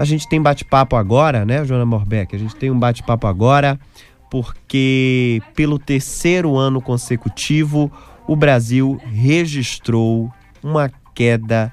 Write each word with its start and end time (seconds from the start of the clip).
A 0.00 0.04
gente 0.06 0.26
tem 0.26 0.40
bate-papo 0.40 0.96
agora, 0.96 1.44
né, 1.44 1.62
Joana 1.62 1.84
Morbeck? 1.84 2.34
A 2.34 2.38
gente 2.38 2.56
tem 2.56 2.70
um 2.70 2.78
bate-papo 2.78 3.26
agora 3.26 3.78
porque 4.30 5.42
pelo 5.54 5.78
terceiro 5.78 6.56
ano 6.56 6.80
consecutivo 6.80 7.92
o 8.26 8.34
Brasil 8.34 8.98
registrou 9.12 10.32
uma 10.62 10.90
queda 11.14 11.70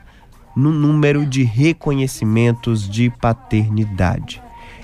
no 0.54 0.74
número 0.74 1.26
de 1.26 1.44
reconhecimentos 1.44 2.90
de 2.90 3.10
paternidade. 3.10 4.42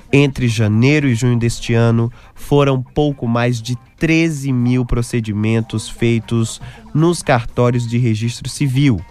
Entre 0.09 0.47
janeiro 0.47 1.09
e 1.09 1.13
junho 1.13 1.37
deste 1.37 1.73
ano, 1.73 2.09
foram 2.33 2.81
pouco 2.81 3.27
mais 3.27 3.61
de 3.61 3.75
13 3.97 4.53
mil 4.53 4.85
procedimentos 4.85 5.89
feitos 5.89 6.61
nos 6.93 7.21
cartórios 7.21 7.85
de 7.85 7.97
registro 7.97 8.47
civil, 8.47 9.01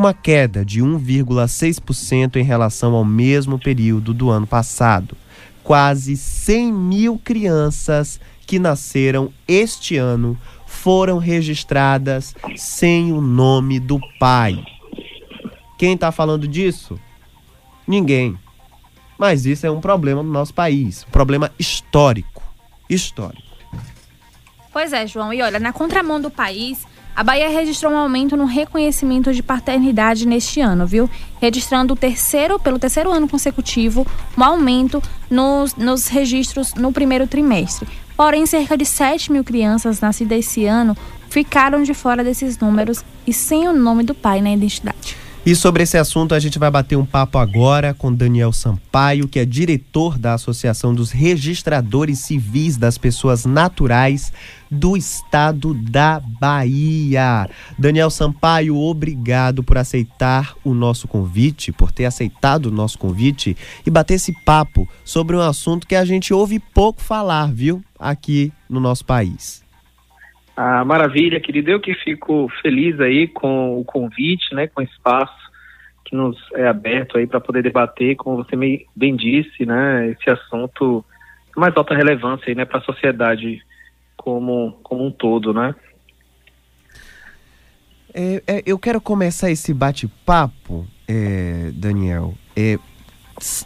uma 0.00 0.14
queda 0.14 0.64
de 0.64 0.80
1,6% 0.80 2.36
em 2.36 2.42
relação 2.42 2.94
ao 2.94 3.04
mesmo 3.04 3.58
período 3.58 4.14
do 4.14 4.30
ano 4.30 4.46
passado. 4.46 5.14
Quase 5.62 6.16
100 6.16 6.72
mil 6.72 7.20
crianças 7.22 8.18
que 8.46 8.58
nasceram 8.58 9.30
este 9.46 9.98
ano 9.98 10.38
foram 10.66 11.18
registradas 11.18 12.34
sem 12.56 13.12
o 13.12 13.20
nome 13.20 13.78
do 13.78 14.00
pai. 14.18 14.64
Quem 15.76 15.92
está 15.92 16.10
falando 16.10 16.48
disso? 16.48 16.98
Ninguém. 17.86 18.38
Mas 19.18 19.44
isso 19.44 19.66
é 19.66 19.70
um 19.70 19.82
problema 19.82 20.22
no 20.22 20.32
nosso 20.32 20.54
país, 20.54 21.04
um 21.06 21.10
problema 21.10 21.52
histórico. 21.58 22.42
Histórico. 22.88 23.50
Pois 24.72 24.94
é, 24.94 25.06
João. 25.06 25.30
E 25.30 25.42
olha, 25.42 25.60
na 25.60 25.74
contramão 25.74 26.18
do 26.20 26.30
país, 26.30 26.86
a 27.20 27.22
Bahia 27.22 27.50
registrou 27.50 27.92
um 27.92 27.98
aumento 27.98 28.34
no 28.34 28.46
reconhecimento 28.46 29.30
de 29.34 29.42
paternidade 29.42 30.26
neste 30.26 30.58
ano, 30.58 30.86
viu? 30.86 31.08
Registrando 31.38 31.92
o 31.92 31.96
terceiro, 31.96 32.58
pelo 32.58 32.78
terceiro 32.78 33.12
ano 33.12 33.28
consecutivo, 33.28 34.06
um 34.38 34.42
aumento 34.42 35.02
nos, 35.28 35.74
nos 35.74 36.08
registros 36.08 36.72
no 36.72 36.90
primeiro 36.90 37.26
trimestre. 37.26 37.86
Porém, 38.16 38.46
cerca 38.46 38.74
de 38.74 38.86
7 38.86 39.32
mil 39.32 39.44
crianças 39.44 40.00
nascidas 40.00 40.38
esse 40.38 40.64
ano 40.64 40.96
ficaram 41.28 41.82
de 41.82 41.92
fora 41.92 42.24
desses 42.24 42.56
números 42.58 43.04
e 43.26 43.34
sem 43.34 43.68
o 43.68 43.72
nome 43.74 44.02
do 44.02 44.14
pai 44.14 44.40
na 44.40 44.50
identidade. 44.50 45.19
E 45.44 45.56
sobre 45.56 45.82
esse 45.82 45.96
assunto 45.96 46.34
a 46.34 46.38
gente 46.38 46.58
vai 46.58 46.70
bater 46.70 46.96
um 46.96 47.06
papo 47.06 47.38
agora 47.38 47.94
com 47.94 48.12
Daniel 48.12 48.52
Sampaio, 48.52 49.26
que 49.26 49.38
é 49.38 49.44
diretor 49.46 50.18
da 50.18 50.34
Associação 50.34 50.94
dos 50.94 51.10
Registradores 51.10 52.18
Civis 52.18 52.76
das 52.76 52.98
Pessoas 52.98 53.46
Naturais 53.46 54.34
do 54.70 54.98
Estado 54.98 55.72
da 55.72 56.20
Bahia. 56.20 57.48
Daniel 57.78 58.10
Sampaio, 58.10 58.76
obrigado 58.76 59.62
por 59.62 59.78
aceitar 59.78 60.54
o 60.62 60.74
nosso 60.74 61.08
convite, 61.08 61.72
por 61.72 61.90
ter 61.90 62.04
aceitado 62.04 62.66
o 62.66 62.70
nosso 62.70 62.98
convite 62.98 63.56
e 63.86 63.90
bater 63.90 64.14
esse 64.14 64.34
papo 64.44 64.86
sobre 65.06 65.34
um 65.34 65.40
assunto 65.40 65.86
que 65.86 65.96
a 65.96 66.04
gente 66.04 66.34
ouve 66.34 66.58
pouco 66.58 67.00
falar, 67.00 67.50
viu, 67.50 67.82
aqui 67.98 68.52
no 68.68 68.78
nosso 68.78 69.06
país. 69.06 69.69
Ah, 70.62 70.84
maravilha, 70.84 71.40
querido. 71.40 71.70
Eu 71.70 71.80
que 71.80 71.94
fico 71.94 72.46
feliz 72.60 73.00
aí 73.00 73.26
com 73.26 73.80
o 73.80 73.82
convite, 73.82 74.54
né, 74.54 74.66
com 74.66 74.82
o 74.82 74.84
espaço 74.84 75.50
que 76.04 76.14
nos 76.14 76.36
é 76.52 76.68
aberto 76.68 77.16
aí 77.16 77.26
para 77.26 77.40
poder 77.40 77.62
debater, 77.62 78.14
como 78.14 78.36
você 78.36 78.54
bem 78.94 79.16
disse, 79.16 79.64
né, 79.64 80.10
esse 80.10 80.28
assunto 80.28 81.02
de 81.54 81.58
mais 81.58 81.74
alta 81.74 81.94
relevância 81.94 82.44
aí, 82.46 82.54
né, 82.54 82.66
para 82.66 82.78
a 82.78 82.82
sociedade 82.82 83.62
como, 84.18 84.78
como 84.82 85.06
um 85.06 85.10
todo, 85.10 85.54
né. 85.54 85.74
É, 88.12 88.42
é, 88.46 88.62
eu 88.66 88.78
quero 88.78 89.00
começar 89.00 89.50
esse 89.50 89.72
bate-papo, 89.72 90.86
é, 91.08 91.70
Daniel, 91.72 92.34
é, 92.54 92.78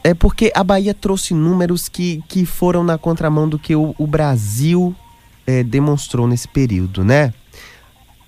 é 0.05 0.15
porque 0.15 0.53
a 0.55 0.63
Bahia 0.63 0.95
trouxe 0.95 1.35
números 1.35 1.89
que, 1.89 2.23
que 2.29 2.47
foram 2.47 2.85
na 2.85 2.97
contramão 2.97 3.49
do 3.49 3.59
que 3.59 3.75
o, 3.75 3.97
o 3.99 4.07
Brasil 4.07 4.95
é, 5.47 5.63
demonstrou 5.63 6.27
nesse 6.27 6.49
período, 6.49 7.05
né? 7.05 7.33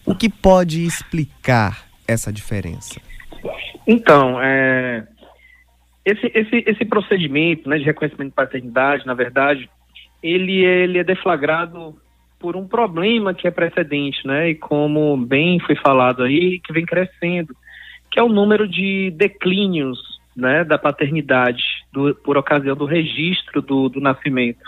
O 0.04 0.14
que 0.14 0.28
pode 0.28 0.84
explicar 0.84 1.86
essa 2.06 2.32
diferença? 2.32 3.00
Então, 3.86 4.40
é, 4.40 5.06
esse, 6.04 6.30
esse, 6.34 6.64
esse 6.66 6.84
procedimento 6.84 7.68
né, 7.68 7.78
de 7.78 7.84
reconhecimento 7.84 8.30
de 8.30 8.34
paternidade, 8.34 9.06
na 9.06 9.14
verdade, 9.14 9.68
ele, 10.22 10.64
ele 10.64 10.98
é 10.98 11.04
deflagrado 11.04 11.96
por 12.38 12.56
um 12.56 12.66
problema 12.66 13.34
que 13.34 13.48
é 13.48 13.50
precedente, 13.50 14.26
né? 14.26 14.50
E 14.50 14.54
como 14.54 15.16
bem 15.16 15.58
foi 15.60 15.74
falado 15.74 16.22
aí, 16.22 16.60
que 16.60 16.72
vem 16.72 16.84
crescendo, 16.84 17.56
que 18.10 18.20
é 18.20 18.22
o 18.22 18.28
número 18.28 18.68
de 18.68 19.10
declínios 19.16 19.98
né, 20.36 20.62
da 20.62 20.78
paternidade 20.78 21.64
do, 21.92 22.14
por 22.14 22.36
ocasião 22.36 22.76
do 22.76 22.84
registro 22.84 23.62
do, 23.62 23.88
do 23.88 24.00
nascimento. 24.00 24.62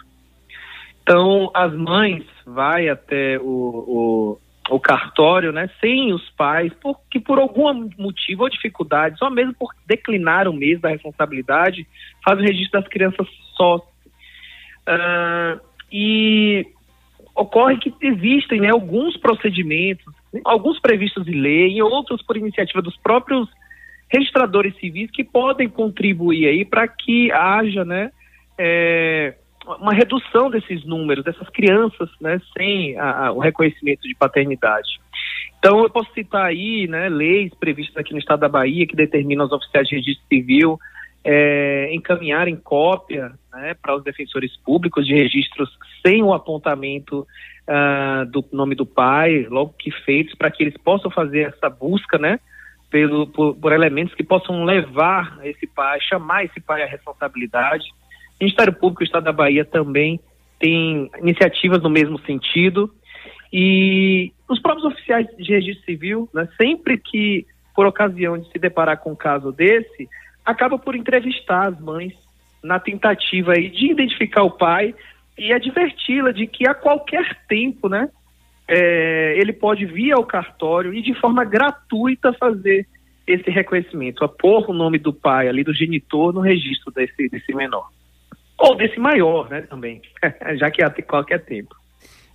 Então, 1.03 1.51
as 1.55 1.73
mães 1.75 2.25
vai 2.55 2.89
até 2.89 3.39
o, 3.39 4.39
o, 4.69 4.75
o, 4.75 4.81
cartório, 4.81 5.53
né, 5.53 5.69
sem 5.81 6.13
os 6.13 6.29
pais, 6.31 6.73
porque 6.81 7.21
por 7.21 7.39
algum 7.39 7.89
motivo 7.99 8.43
ou 8.43 8.51
dificuldade, 8.51 9.19
só 9.19 9.31
mesmo 9.31 9.55
por 9.55 9.75
declinar 9.87 10.49
o 10.49 10.53
mês 10.53 10.81
da 10.81 10.89
responsabilidade, 10.89 11.87
faz 12.25 12.39
o 12.39 12.43
registro 12.43 12.81
das 12.81 12.89
crianças 12.89 13.27
só. 13.57 13.77
Uh, 13.77 15.61
e 15.93 16.67
ocorre 17.35 17.79
que 17.79 17.95
existem 18.01 18.61
né, 18.61 18.71
alguns 18.71 19.17
procedimentos, 19.17 20.13
alguns 20.45 20.81
previstos 20.81 21.27
em 21.29 21.41
lei 21.41 21.77
e 21.77 21.83
outros 21.83 22.23
por 22.23 22.37
iniciativa 22.37 22.83
dos 22.83 22.97
próprios 22.97 23.49
registradores 24.11 24.75
civis 24.79 25.11
que 25.11 25.23
podem 25.23 25.69
contribuir 25.69 26.49
aí 26.49 26.65
para 26.65 26.89
que 26.89 27.31
haja, 27.31 27.85
né, 27.85 28.11
é, 28.59 29.35
uma 29.77 29.93
redução 29.93 30.51
desses 30.51 30.85
números, 30.85 31.25
dessas 31.25 31.49
crianças, 31.51 32.09
né, 32.21 32.41
sem 32.57 32.99
a, 32.99 33.27
a, 33.27 33.33
o 33.33 33.39
reconhecimento 33.39 34.03
de 34.03 34.15
paternidade. 34.15 35.01
Então, 35.59 35.83
eu 35.83 35.91
posso 35.91 36.13
citar 36.13 36.47
aí, 36.47 36.87
né, 36.87 37.09
leis 37.09 37.53
previstas 37.55 37.97
aqui 37.97 38.13
no 38.13 38.19
estado 38.19 38.41
da 38.41 38.49
Bahia 38.49 38.87
que 38.87 38.97
determinam 38.97 39.45
aos 39.45 39.53
oficiais 39.53 39.89
de 39.89 39.97
registro 39.97 40.27
civil 40.29 40.79
é, 41.25 41.93
encaminharem 41.93 42.57
cópia 42.57 43.33
né, 43.53 43.75
para 43.75 43.97
os 43.97 44.03
defensores 44.03 44.57
públicos 44.59 45.07
de 45.07 45.15
registros 45.15 45.69
sem 46.05 46.23
o 46.23 46.33
apontamento 46.33 47.27
uh, 47.69 48.25
do 48.31 48.45
nome 48.53 48.75
do 48.75 48.87
pai, 48.87 49.47
logo 49.51 49.75
que 49.79 49.91
feitos, 49.91 50.35
para 50.35 50.51
que 50.51 50.63
eles 50.63 50.77
possam 50.79 51.11
fazer 51.11 51.49
essa 51.49 51.69
busca, 51.69 52.19
né, 52.19 52.41
pelo, 52.91 53.27
por, 53.27 53.55
por 53.57 53.73
elementos 53.73 54.15
que 54.15 54.25
possam 54.25 54.65
levar 54.65 55.39
esse 55.43 55.67
pai, 55.67 56.01
chamar 56.01 56.45
esse 56.45 56.61
pai 56.61 56.83
à 56.83 56.87
responsabilidade. 56.87 57.85
O 58.41 58.45
Ministério 58.45 58.73
Público 58.73 59.01
do 59.01 59.07
Estado 59.07 59.25
da 59.25 59.33
Bahia 59.33 59.65
também 59.65 60.21
tem 60.59 61.11
iniciativas 61.21 61.83
no 61.83 61.91
mesmo 61.91 62.19
sentido. 62.21 62.93
E 63.53 64.33
os 64.49 64.61
próprios 64.61 64.87
oficiais 64.87 65.27
de 65.37 65.53
registro 65.53 65.85
civil, 65.85 66.29
né, 66.33 66.49
sempre 66.57 66.99
que 66.99 67.47
por 67.75 67.87
ocasião 67.87 68.39
de 68.39 68.51
se 68.51 68.59
deparar 68.59 68.99
com 68.99 69.13
um 69.13 69.17
caso 69.17 69.53
desse, 69.53 70.09
acaba 70.45 70.79
por 70.79 70.97
entrevistar 70.97 71.69
as 71.69 71.81
mães 71.81 72.13
na 72.63 72.79
tentativa 72.79 73.53
aí 73.53 73.69
de 73.69 73.91
identificar 73.91 74.43
o 74.43 74.51
pai 74.51 74.95
e 75.37 75.53
adverti-la 75.53 76.33
de 76.33 76.47
que 76.47 76.67
a 76.67 76.75
qualquer 76.75 77.39
tempo, 77.47 77.89
né, 77.89 78.09
é, 78.67 79.35
ele 79.39 79.53
pode 79.53 79.87
vir 79.87 80.13
ao 80.13 80.25
cartório 80.25 80.93
e 80.93 81.01
de 81.01 81.15
forma 81.15 81.45
gratuita 81.45 82.33
fazer 82.33 82.87
esse 83.27 83.51
reconhecimento, 83.51 84.25
a 84.25 84.29
pôr 84.29 84.69
o 84.71 84.75
nome 84.75 84.99
do 84.99 85.13
pai 85.13 85.49
ali, 85.49 85.63
do 85.63 85.73
genitor, 85.73 86.33
no 86.33 86.41
registro 86.41 86.91
desse, 86.93 87.29
desse 87.29 87.55
menor. 87.55 87.89
Ou 88.59 88.77
desse 88.77 88.99
maior, 88.99 89.49
né, 89.49 89.63
também, 89.63 90.03
já 90.59 90.71
que 90.71 90.83
há 90.83 90.91
qualquer 91.03 91.45
tempo. 91.45 91.75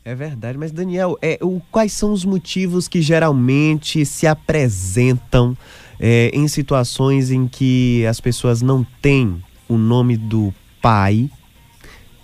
É 0.06 0.14
verdade, 0.14 0.58
mas 0.58 0.72
Daniel, 0.72 1.18
é, 1.22 1.38
o, 1.42 1.62
quais 1.72 1.94
são 1.94 2.12
os 2.12 2.26
motivos 2.26 2.90
que 2.90 3.02
geralmente 3.02 4.06
se 4.06 4.28
apresentam 4.28 5.56
é, 5.98 6.30
em 6.34 6.46
situações 6.48 7.32
em 7.32 7.48
que 7.48 8.06
as 8.06 8.20
pessoas 8.20 8.62
não 8.62 8.86
têm 9.02 9.42
o 9.68 9.78
nome 9.78 10.18
do 10.18 10.54
pai 10.82 11.30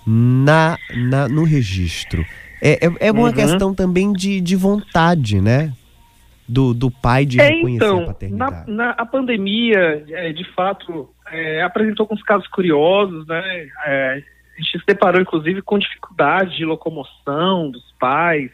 na, 0.05 0.77
na 0.93 1.29
no 1.29 1.45
registro? 1.45 2.25
É, 2.61 2.85
é, 2.85 3.07
é 3.07 3.11
uma 3.13 3.29
uhum. 3.29 3.33
questão 3.33 3.73
também 3.73 4.11
de, 4.11 4.41
de 4.41 4.55
vontade, 4.57 5.39
né? 5.39 5.71
Do, 6.51 6.73
do 6.73 6.89
pai 6.89 7.25
de 7.25 7.39
é, 7.39 7.47
reconhecer 7.47 7.85
então, 7.85 8.03
a 8.03 8.05
paternidade. 8.07 8.71
Na, 8.71 8.85
na 8.85 8.89
a 8.91 9.05
pandemia, 9.05 10.03
é, 10.09 10.33
de 10.33 10.43
fato, 10.55 11.07
é, 11.31 11.61
apresentou 11.61 12.05
alguns 12.05 12.23
casos 12.23 12.47
curiosos, 12.47 13.27
né? 13.27 13.67
É, 13.85 14.23
a 14.59 14.61
gente 14.61 14.79
se 14.79 14.85
deparou, 14.85 15.21
inclusive, 15.21 15.61
com 15.61 15.77
dificuldade 15.77 16.57
de 16.57 16.65
locomoção 16.65 17.69
dos 17.69 17.83
pais, 17.99 18.51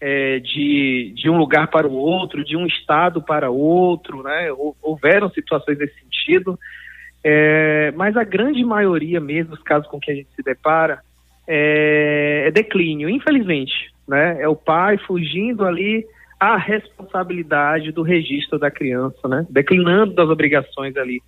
é, 0.00 0.38
de, 0.38 1.12
de 1.16 1.28
um 1.28 1.36
lugar 1.36 1.68
para 1.68 1.88
o 1.88 1.92
outro, 1.92 2.44
de 2.44 2.56
um 2.56 2.66
estado 2.66 3.22
para 3.22 3.50
outro, 3.50 4.22
né? 4.22 4.48
Houveram 4.82 5.30
situações 5.30 5.78
nesse 5.78 5.94
sentido, 6.00 6.58
é, 7.22 7.90
mas 7.96 8.16
a 8.16 8.22
grande 8.22 8.62
maioria 8.64 9.18
mesmo 9.18 9.56
dos 9.56 9.62
casos 9.62 9.88
com 9.88 9.98
que 9.98 10.10
a 10.10 10.14
gente 10.14 10.28
se 10.36 10.42
depara 10.42 11.00
é, 11.46 12.44
é 12.46 12.50
declínio, 12.50 13.08
infelizmente, 13.08 13.92
né? 14.06 14.40
É 14.40 14.48
o 14.48 14.54
pai 14.54 14.98
fugindo 14.98 15.64
ali 15.64 16.06
a 16.52 16.56
responsabilidade 16.56 17.92
do 17.92 18.02
registro 18.02 18.58
da 18.58 18.70
criança, 18.70 19.26
né? 19.28 19.46
Declinando 19.48 20.14
das 20.14 20.28
obrigações 20.28 20.96
ali 20.96 21.22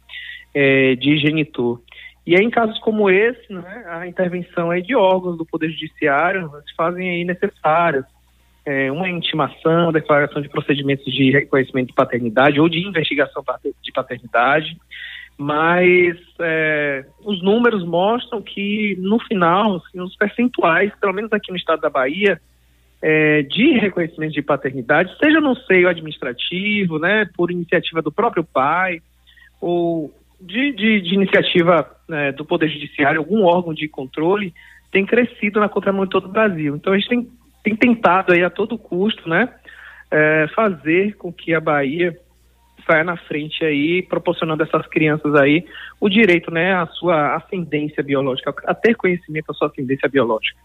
é, 0.55 0.95
de 0.95 1.17
genitor. 1.19 1.81
E 2.27 2.37
aí, 2.37 2.45
em 2.45 2.51
casos 2.51 2.79
como 2.81 3.09
esse, 3.09 3.53
né, 3.53 3.85
a 3.87 4.07
intervenção 4.07 4.73
é 4.73 4.81
de 4.81 4.97
órgãos 4.97 5.39
do 5.39 5.47
Poder 5.47 5.71
Judiciário 5.71 6.51
se 6.67 6.75
fazem 6.75 7.09
aí 7.09 7.25
necessárias. 7.25 8.05
É, 8.65 8.91
uma 8.91 9.09
intimação, 9.09 9.93
declaração 9.93 10.43
de 10.43 10.49
procedimentos 10.49 11.05
de 11.05 11.31
reconhecimento 11.31 11.87
de 11.87 11.95
paternidade 11.95 12.61
ou 12.61 12.69
de 12.69 12.81
investigação 12.81 13.45
de 13.81 13.93
paternidade, 13.93 14.77
mas 15.39 16.17
é, 16.41 17.05
os 17.25 17.41
números 17.45 17.85
mostram 17.85 18.43
que, 18.43 18.97
no 18.99 19.21
final, 19.21 19.77
assim, 19.77 20.01
os 20.01 20.17
percentuais, 20.17 20.93
pelo 21.01 21.13
menos 21.13 21.33
aqui 21.33 21.53
no 21.53 21.57
estado 21.57 21.81
da 21.81 21.89
Bahia, 21.89 22.41
é, 23.09 23.43
de 23.43 23.79
reconhecimento 23.79 24.33
de 24.33 24.43
paternidade, 24.43 25.17
seja 25.23 25.41
no 25.41 25.55
seio 25.55 25.89
administrativo, 25.89 26.99
né, 26.99 27.25
por 27.37 27.53
iniciativa 27.53 28.03
do 28.03 28.11
próprio 28.11 28.43
pai, 28.43 29.01
ou 29.61 30.13
de, 30.41 30.73
de, 30.73 31.01
de 31.03 31.15
iniciativa 31.15 31.89
né, 32.09 32.33
do 32.33 32.45
Poder 32.45 32.69
Judiciário, 32.69 33.21
algum 33.21 33.45
órgão 33.45 33.73
de 33.73 33.87
controle, 33.87 34.53
tem 34.91 35.07
crescido 35.07 35.61
na 35.61 35.69
contramão 35.69 36.05
de 36.05 36.11
todo 36.11 36.25
o 36.25 36.33
Brasil. 36.33 36.75
Então 36.75 36.93
a 36.93 36.99
gente 36.99 37.09
tem, 37.09 37.31
tem 37.63 37.77
tentado 37.77 38.33
aí 38.33 38.43
a 38.43 38.51
todo 38.51 38.77
custo, 38.77 39.29
né, 39.29 39.51
é, 40.11 40.49
fazer 40.53 41.15
com 41.15 41.33
que 41.33 41.55
a 41.55 41.61
Bahia 41.61 42.19
saia 42.85 43.05
na 43.05 43.17
frente 43.17 43.65
aí, 43.65 44.03
proporcionando 44.03 44.65
a 44.65 44.67
essas 44.67 44.85
crianças 44.89 45.33
aí 45.37 45.65
o 46.01 46.09
direito, 46.09 46.51
né, 46.51 46.75
à 46.75 46.89
sua 46.89 47.37
ascendência 47.37 48.03
biológica, 48.03 48.53
a 48.65 48.75
ter 48.75 48.97
conhecimento 48.97 49.47
da 49.47 49.55
sua 49.55 49.69
ascendência 49.69 50.09
biológica. 50.09 50.59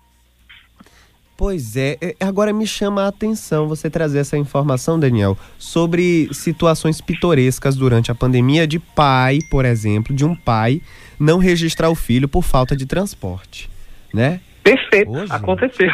Pois 1.42 1.76
é, 1.76 1.98
é, 2.00 2.16
agora 2.20 2.54
me 2.54 2.68
chama 2.68 3.02
a 3.02 3.08
atenção 3.08 3.68
você 3.68 3.90
trazer 3.90 4.20
essa 4.20 4.38
informação, 4.38 5.00
Daniel, 5.00 5.36
sobre 5.58 6.30
situações 6.32 7.02
pitorescas 7.02 7.76
durante 7.76 8.12
a 8.12 8.16
pandemia 8.16 8.68
de 8.68 8.78
pai, 8.78 9.40
por 9.50 9.66
exemplo, 9.66 10.16
de 10.16 10.24
um 10.24 10.36
pai 10.36 10.84
não 11.20 11.40
registrar 11.40 11.90
o 11.90 11.96
filho 11.96 12.28
por 12.28 12.44
falta 12.44 12.76
de 12.76 12.86
transporte, 12.86 13.72
né? 14.14 14.40
Perfeito, 14.64 15.10
Hoje, 15.10 15.34
aconteceu. 15.34 15.90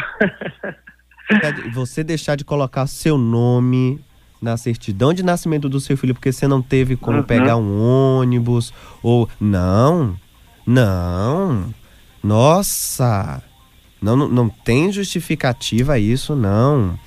Você 1.72 2.04
deixar 2.04 2.36
de 2.36 2.44
colocar 2.44 2.86
seu 2.86 3.16
nome 3.16 3.98
na 4.42 4.58
certidão 4.58 5.14
de 5.14 5.22
nascimento 5.22 5.66
do 5.66 5.80
seu 5.80 5.96
filho 5.96 6.12
porque 6.12 6.30
você 6.30 6.46
não 6.46 6.60
teve 6.60 6.94
como 6.94 7.20
uhum. 7.20 7.24
pegar 7.24 7.56
um 7.56 7.80
ônibus 7.80 8.70
ou 9.02 9.26
não, 9.40 10.14
não. 10.66 11.72
Nossa, 12.22 13.42
não, 14.00 14.16
não, 14.16 14.28
não 14.28 14.48
tem 14.48 14.92
justificativa 14.92 15.98
isso, 15.98 16.34
não. 16.36 16.98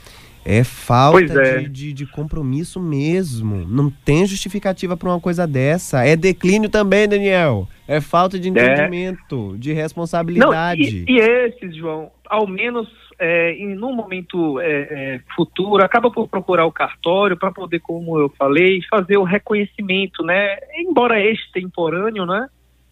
É 0.44 0.64
falta 0.64 1.40
é. 1.40 1.60
De, 1.60 1.70
de, 1.70 1.94
de, 1.94 2.06
compromisso 2.08 2.80
mesmo. 2.80 3.64
Não 3.68 3.92
tem 3.92 4.26
justificativa 4.26 4.98
para 4.98 5.10
uma 5.10 5.20
coisa 5.20 5.46
dessa. 5.46 6.04
É 6.04 6.16
declínio 6.16 6.68
também, 6.68 7.08
Daniel. 7.08 7.68
É 7.88 8.02
falta 8.02 8.40
de 8.40 8.48
é. 8.48 8.52
entendimento, 8.52 9.54
é. 9.54 9.58
de 9.60 9.72
responsabilidade. 9.72 11.06
Não, 11.06 11.06
e, 11.08 11.18
e 11.18 11.20
esses, 11.20 11.76
João, 11.76 12.12
ao 12.26 12.48
menos 12.48 12.88
é, 13.20 13.54
em 13.54 13.76
num 13.76 13.94
momento 13.94 14.60
é, 14.60 14.66
é, 14.66 15.22
futuro, 15.36 15.84
acaba 15.84 16.10
por 16.10 16.28
procurar 16.28 16.66
o 16.66 16.72
cartório 16.72 17.38
para 17.38 17.52
poder, 17.52 17.80
como 17.80 18.20
eu 18.20 18.30
falei, 18.30 18.82
fazer 18.90 19.18
o 19.18 19.24
reconhecimento, 19.24 20.24
né? 20.24 20.58
Embora 20.74 21.24
extemporâneo, 21.24 22.26
né? 22.26 22.48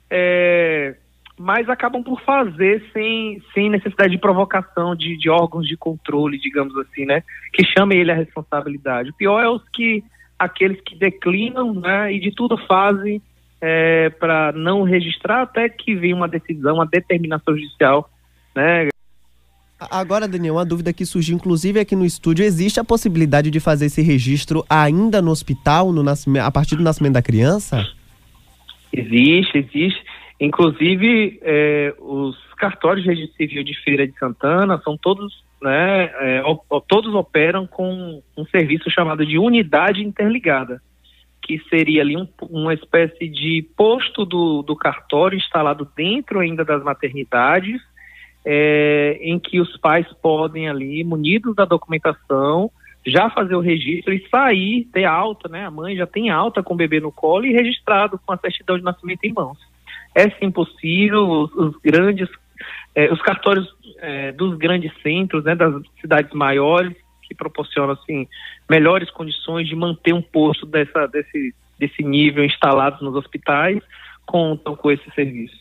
É, 0.08 0.96
mas 1.40 1.70
acabam 1.70 2.04
por 2.04 2.20
fazer 2.24 2.84
sem, 2.92 3.42
sem 3.54 3.70
necessidade 3.70 4.12
de 4.12 4.18
provocação 4.18 4.94
de, 4.94 5.16
de 5.16 5.30
órgãos 5.30 5.66
de 5.66 5.78
controle, 5.78 6.38
digamos 6.38 6.76
assim, 6.78 7.06
né? 7.06 7.24
Que 7.54 7.66
chamem 7.66 7.98
ele 7.98 8.12
à 8.12 8.16
responsabilidade. 8.16 9.12
O 9.12 9.14
pior 9.14 9.42
é 9.42 9.48
os 9.48 9.64
que 9.70 10.04
aqueles 10.38 10.82
que 10.82 10.98
declinam, 10.98 11.74
né? 11.74 12.14
E 12.14 12.20
de 12.20 12.32
tudo 12.32 12.58
fazem 12.68 13.22
é, 13.62 14.10
para 14.10 14.52
não 14.52 14.84
registrar 14.84 15.44
até 15.44 15.70
que 15.70 15.96
venha 15.96 16.14
uma 16.14 16.28
decisão, 16.28 16.76
uma 16.76 16.86
determinação 16.86 17.56
judicial, 17.56 18.10
né? 18.54 18.90
Agora, 19.80 20.28
Daniel, 20.28 20.56
uma 20.56 20.66
dúvida 20.66 20.92
que 20.92 21.06
surgiu, 21.06 21.38
inclusive 21.38 21.80
aqui 21.80 21.96
no 21.96 22.04
estúdio, 22.04 22.44
existe 22.44 22.82
a 22.82 22.84
possibilidade 22.84 23.50
de 23.50 23.62
fazer 23.62 23.86
esse 23.86 24.02
registro 24.02 24.66
ainda 24.70 25.22
no 25.22 25.32
hospital, 25.32 25.94
no 25.94 26.04
nascimento, 26.04 26.44
a 26.44 26.52
partir 26.52 26.76
do 26.76 26.84
nascimento 26.84 27.14
da 27.14 27.22
criança? 27.22 27.88
Existe, 28.92 29.58
existe. 29.58 30.04
Inclusive, 30.40 31.38
é, 31.42 31.94
os 32.00 32.38
cartórios 32.54 33.04
de 33.04 33.10
registro 33.10 33.36
civil 33.36 33.64
de 33.64 33.74
Feira 33.84 34.08
de 34.08 34.18
Santana 34.18 34.80
são 34.84 34.98
todos, 34.98 35.44
né, 35.62 36.06
é, 36.20 36.42
todos 36.88 37.14
operam 37.14 37.68
com 37.68 38.24
um 38.38 38.46
serviço 38.46 38.90
chamado 38.90 39.26
de 39.26 39.38
unidade 39.38 40.02
interligada, 40.02 40.82
que 41.42 41.60
seria 41.70 42.02
ali 42.02 42.16
um, 42.16 42.26
uma 42.50 42.74
espécie 42.74 43.28
de 43.28 43.68
posto 43.76 44.26
do, 44.26 44.62
do 44.62 44.78
cartório 44.78 45.38
instalado 45.38 45.86
dentro 45.94 46.40
ainda 46.40 46.64
das 46.64 46.82
maternidades, 46.84 47.82
é, 48.46 49.20
em 49.22 49.38
que 49.38 49.60
os 49.60 49.76
pais 49.78 50.08
podem 50.22 50.70
ali, 50.70 51.04
munidos 51.04 51.54
da 51.54 51.66
documentação, 51.66 52.72
já 53.06 53.30
fazer 53.30 53.56
o 53.56 53.62
registro 53.62 54.14
e 54.14 54.26
sair, 54.30 54.88
ter 54.94 55.04
alta, 55.04 55.50
né? 55.50 55.66
A 55.66 55.72
mãe 55.72 55.96
já 55.96 56.06
tem 56.06 56.30
alta 56.30 56.62
com 56.62 56.74
o 56.74 56.78
bebê 56.78 57.00
no 57.00 57.12
colo 57.12 57.46
e 57.46 57.54
registrado 57.54 58.20
com 58.26 58.32
a 58.32 58.38
certidão 58.38 58.78
de 58.78 58.84
nascimento 58.84 59.24
em 59.24 59.34
mãos 59.34 59.58
é 60.16 60.30
sim 60.32 60.52
possível, 60.52 61.28
os, 61.28 61.54
os 61.54 61.76
grandes, 61.82 62.28
é, 62.96 63.12
os 63.12 63.22
cartórios 63.22 63.68
é, 64.00 64.32
dos 64.32 64.58
grandes 64.58 64.92
centros, 65.02 65.44
né, 65.44 65.56
das 65.56 65.82
cidades 66.02 66.34
maiores, 66.34 66.96
que 67.24 67.36
proporcionam 67.36 67.92
assim, 67.92 68.28
melhores 68.70 69.10
condições 69.12 69.68
de 69.68 69.76
manter 69.76 70.14
um 70.14 70.22
posto 70.22 70.66
dessa, 70.66 71.08
desse, 71.08 71.54
desse 71.78 72.04
nível 72.04 72.44
instalado 72.44 73.04
nos 73.06 73.16
hospitais, 73.16 73.82
contam 74.26 74.76
com 74.76 74.92
esse 74.92 75.10
serviço. 75.12 75.58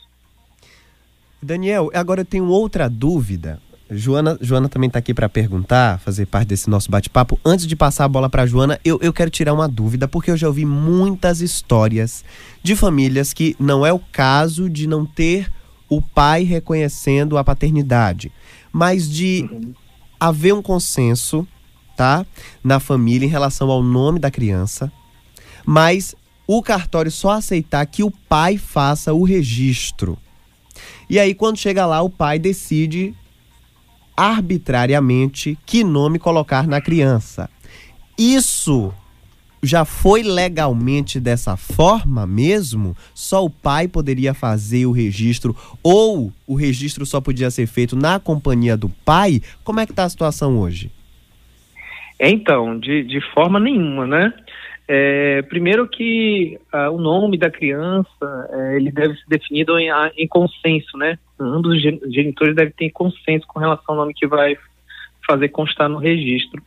Daniel, 1.41 1.91
agora 1.95 2.23
eu 2.23 2.25
tenho 2.25 2.49
outra 2.49 2.89
dúvida. 2.89 3.61
Joana, 3.91 4.39
Joana 4.41 4.69
também 4.69 4.89
está 4.89 4.99
aqui 4.99 5.15
para 5.15 5.29
perguntar, 5.29 5.99
fazer 6.01 6.27
parte 6.27 6.49
desse 6.49 6.69
nosso 6.69 6.91
bate-papo. 6.91 7.41
Antes 7.45 7.67
de 7.67 7.75
passar 7.75 8.05
a 8.05 8.09
bola 8.09 8.29
para 8.29 8.45
Joana, 8.45 8.79
eu, 8.85 8.99
eu 9.01 9.13
quero 9.13 9.31
tirar 9.31 9.55
uma 9.55 9.67
dúvida, 9.67 10.07
porque 10.07 10.31
eu 10.31 10.37
já 10.37 10.47
ouvi 10.47 10.65
muitas 10.65 11.41
histórias 11.41 12.25
de 12.63 12.77
famílias 12.77 13.33
que 13.33 13.57
não 13.59 13.87
é 13.87 13.93
o 13.93 13.99
caso 13.99 14.69
de 14.69 14.87
não 14.87 15.07
ter 15.07 15.51
o 15.89 16.03
pai 16.03 16.43
reconhecendo 16.43 17.39
a 17.39 17.45
paternidade, 17.45 18.31
mas 18.71 19.11
de 19.11 19.49
uhum. 19.51 19.73
haver 20.21 20.53
um 20.53 20.61
consenso, 20.61 21.49
tá, 21.97 22.27
na 22.63 22.79
família 22.79 23.27
em 23.27 23.31
relação 23.31 23.71
ao 23.71 23.83
nome 23.83 24.19
da 24.19 24.31
criança, 24.31 24.93
mas 25.65 26.15
o 26.47 26.63
cartório 26.63 27.11
só 27.11 27.31
aceitar 27.31 27.87
que 27.87 28.03
o 28.03 28.11
pai 28.11 28.59
faça 28.59 29.15
o 29.15 29.23
registro. 29.23 30.19
E 31.09 31.19
aí, 31.19 31.35
quando 31.35 31.57
chega 31.57 31.87
lá, 31.87 32.03
o 32.03 32.11
pai 32.11 32.39
decide 32.39 33.15
arbitrariamente 34.19 35.57
que 35.65 35.85
nome 35.85 36.19
colocar 36.19 36.67
na 36.67 36.81
criança. 36.81 37.49
Isso 38.19 38.93
já 39.63 39.85
foi 39.85 40.25
legalmente 40.25 41.21
dessa 41.21 41.57
forma 41.57 42.27
mesmo? 42.27 42.97
Só 43.15 43.45
o 43.45 43.51
pai 43.51 43.87
poderia 43.87 44.35
fazer 44.35 44.87
o 44.87 44.93
registro 44.93 45.55
ou 45.85 46.33
o 46.49 46.57
registro 46.57 47.07
só 47.07 47.21
podia 47.21 47.49
ser 47.49 47.69
feito 47.69 47.95
na 47.95 48.19
companhia 48.19 48.77
do 48.77 48.89
pai? 48.89 49.41
Como 49.63 49.79
é 49.79 49.87
que 49.87 49.93
está 49.93 50.03
a 50.03 50.09
situação 50.09 50.59
hoje? 50.59 50.91
Então, 52.19 52.77
de, 52.77 53.05
de 53.05 53.21
forma 53.33 53.61
nenhuma, 53.61 54.05
né? 54.05 54.33
É, 54.91 55.43
primeiro 55.43 55.87
que 55.87 56.59
uh, 56.73 56.91
o 56.91 56.99
nome 56.99 57.37
da 57.37 57.51
criança 57.51 58.49
é, 58.51 58.77
ele 58.77 58.91
deve 58.91 59.17
ser 59.17 59.25
definido 59.29 59.79
em, 59.79 59.91
em 60.17 60.27
consenso, 60.27 60.97
né? 60.97 61.19
Ambos 61.39 61.77
os 61.77 61.83
genitores 61.83 62.57
devem 62.57 62.73
ter 62.73 62.91
consenso 62.91 63.47
com 63.47 63.61
relação 63.61 63.85
ao 63.89 63.97
nome 63.97 64.15
que 64.15 64.27
vai 64.27 64.57
fazer 65.27 65.51
constar 65.51 65.91
no 65.91 65.99
registro. 65.99 66.63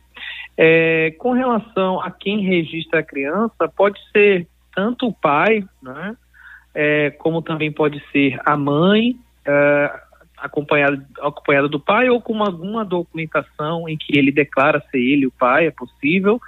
É, 0.56 1.10
com 1.18 1.32
relação 1.32 2.00
a 2.00 2.12
quem 2.12 2.42
registra 2.42 3.00
a 3.00 3.02
criança, 3.02 3.68
pode 3.76 3.98
ser 4.12 4.46
tanto 4.72 5.08
o 5.08 5.12
pai, 5.12 5.64
né? 5.82 6.16
É, 6.72 7.10
como 7.10 7.42
também 7.42 7.72
pode 7.72 8.00
ser 8.12 8.40
a 8.46 8.56
mãe, 8.56 9.16
é, 9.44 10.00
acompanhada, 10.38 11.04
acompanhada 11.20 11.68
do 11.68 11.80
pai, 11.80 12.08
ou 12.08 12.20
com 12.20 12.40
alguma 12.40 12.84
documentação 12.84 13.88
em 13.88 13.96
que 13.96 14.16
ele 14.16 14.30
declara 14.30 14.80
ser 14.92 14.98
ele 14.98 15.26
o 15.26 15.32
pai, 15.32 15.66
é 15.66 15.70
possível, 15.72 16.40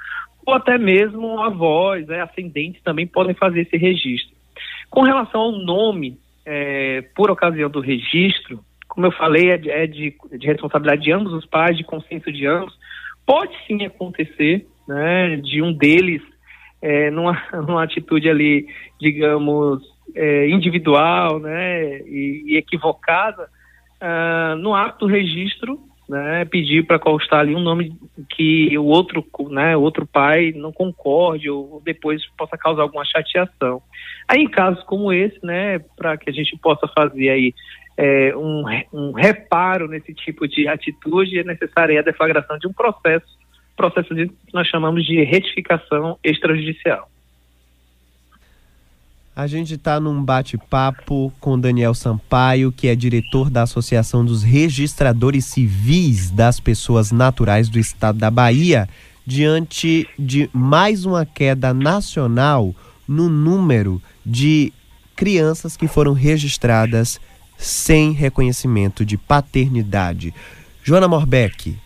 ou 0.47 0.55
até 0.55 0.79
mesmo 0.79 1.41
avós, 1.41 2.07
né, 2.07 2.23
ascendentes 2.23 2.83
também 2.83 3.07
podem 3.07 3.35
fazer 3.35 3.63
esse 3.63 3.77
registro. 3.77 4.35
Com 4.91 5.03
relação 5.03 5.41
ao 5.41 5.53
nome, 5.53 6.19
é, 6.45 7.03
por 7.15 7.31
ocasião 7.31 7.71
do 7.71 7.81
registro, 7.81 8.61
como 8.89 9.07
eu 9.07 9.13
falei, 9.13 9.51
é, 9.51 9.59
de, 9.59 9.71
é 9.71 9.87
de, 9.87 10.15
de, 10.39 10.47
responsabilidade 10.47 11.03
de 11.03 11.13
ambos 11.13 11.33
os 11.33 11.47
pais, 11.47 11.77
de 11.77 11.83
consenso 11.83 12.31
de 12.31 12.47
ambos. 12.47 12.79
Pode 13.27 13.53
sim 13.67 13.85
acontecer, 13.85 14.67
né, 14.87 15.37
de 15.37 15.63
um 15.63 15.73
deles, 15.73 16.23
é, 16.81 17.11
numa, 17.11 17.43
numa 17.67 17.83
atitude 17.83 18.29
ali, 18.29 18.69
digamos, 19.01 19.83
é, 20.15 20.49
individual, 20.49 21.41
né, 21.41 21.99
e, 22.03 22.45
e 22.47 22.57
equivocada, 22.57 23.49
uh, 24.01 24.57
no 24.57 24.75
ato 24.75 25.07
do 25.07 25.13
registro, 25.13 25.81
né, 26.09 26.45
pedir 26.45 26.87
para 26.87 26.99
constar 26.99 27.41
ali 27.41 27.55
um 27.55 27.61
nome 27.61 27.97
que 28.31 28.77
o 28.77 28.85
outro, 28.85 29.25
né, 29.51 29.77
outro 29.77 30.07
pai 30.07 30.53
não 30.55 30.73
concorde 30.73 31.49
ou 31.49 31.81
depois 31.85 32.23
possa 32.37 32.57
causar 32.57 32.83
alguma 32.83 33.05
chateação. 33.05 33.83
Aí 34.29 34.43
em 34.43 34.49
casos 34.49 34.83
como 34.85 35.13
esse, 35.13 35.39
né, 35.45 35.79
para 35.97 36.17
que 36.17 36.29
a 36.29 36.33
gente 36.33 36.57
possa 36.59 36.87
fazer 36.89 37.29
aí 37.31 37.55
é, 37.97 38.37
um, 38.37 38.65
um 38.93 39.13
reparo 39.13 39.89
nesse 39.89 40.13
tipo 40.15 40.47
de 40.49 40.69
atitude, 40.69 41.39
é 41.39 41.45
necessária 41.45 41.99
a 42.01 42.03
deflagração 42.03 42.59
de 42.59 42.67
um 42.67 42.73
processo, 42.73 43.27
processo 43.77 44.15
que 44.15 44.31
nós 44.53 44.67
chamamos 44.69 45.05
de 45.05 45.23
retificação 45.23 46.19
extrajudicial. 46.23 47.09
A 49.37 49.49
gente 49.49 49.75
está 49.75 49.99
num 49.99 50.23
bate-papo 50.23 51.33
com 51.41 51.59
Daniel 51.59 51.93
Sampaio, 51.93 52.71
que 52.71 52.87
é 52.87 52.95
diretor 52.95 53.51
da 53.51 53.63
Associação 53.63 54.25
dos 54.25 54.45
Registradores 54.45 55.45
Civis 55.47 56.31
das 56.31 56.61
Pessoas 56.61 57.11
Naturais 57.11 57.69
do 57.69 57.77
Estado 57.77 58.17
da 58.17 58.31
Bahia, 58.31 58.89
diante 59.27 60.09
de 60.17 60.49
mais 60.53 61.05
uma 61.05 61.27
queda 61.27 61.75
nacional 61.75 62.73
no 63.09 63.29
número 63.29 64.01
de 64.25 64.73
crianças 65.17 65.77
que 65.77 65.89
foram 65.89 66.13
registradas 66.13 67.19
sem 67.59 68.13
reconhecimento 68.13 69.05
de 69.05 69.17
paternidade. 69.17 70.33
Joana 70.85 71.09
Morbeck, 71.09 71.77